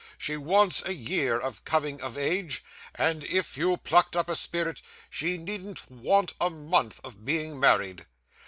She 0.17 0.35
wants 0.35 0.81
a 0.83 0.95
year 0.95 1.39
of 1.39 1.63
coming 1.63 2.01
of 2.01 2.17
age, 2.17 2.63
and 2.95 3.23
if 3.25 3.55
you 3.55 3.77
plucked 3.77 4.15
up 4.15 4.29
a 4.29 4.35
spirit 4.35 4.81
she 5.11 5.37
needn't 5.37 5.91
want 5.91 6.33
a 6.41 6.49
month 6.49 6.99
of 7.03 7.23
being 7.23 7.59
married. 7.59 8.07